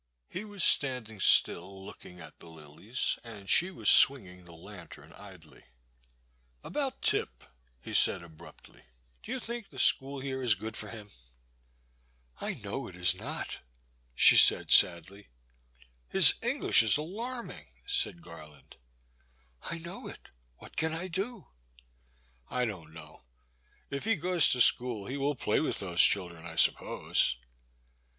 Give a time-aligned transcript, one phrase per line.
[0.29, 5.63] He was standing still, looking at the lilies, and she was swinging the lantern idly.
[6.63, 8.81] About Tip, *' he said abruptly,
[9.21, 11.11] do you think the school here is good for him?'
[12.41, 13.59] I know it is not,
[14.15, 15.27] she said sadly."
[16.09, 18.77] His English is alarming, said Garland.
[19.61, 21.45] I know it— what can I do?
[22.03, 23.21] *'I don't know;
[23.91, 27.37] if he goes to school he will play with those children, I suppose.